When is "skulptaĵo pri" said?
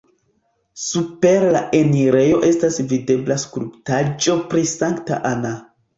3.45-4.65